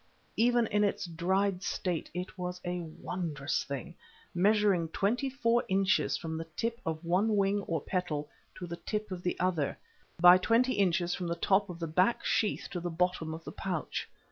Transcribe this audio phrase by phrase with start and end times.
[0.35, 3.93] Even in its dried state it was a wondrous thing,
[4.33, 9.11] measuring twenty four inches from the tip of one wing or petal to the tip
[9.11, 9.77] of the other,
[10.19, 13.51] by twenty inches from the top of the back sheath to the bottom of the
[13.51, 14.09] pouch.